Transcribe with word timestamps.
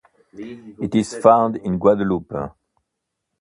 It 0.79 0.95
is 0.95 1.15
found 1.17 1.57
in 1.57 1.77
Guadeloupe. 1.77 2.55